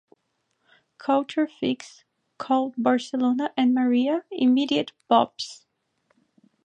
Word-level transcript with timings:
Culture 0.97 1.45
Fix 1.45 2.05
called 2.39 2.73
Barcelona 2.75 3.53
and 3.55 3.71
Maria 3.75 4.23
""immediate 4.31 4.93
bops"". 5.11 5.65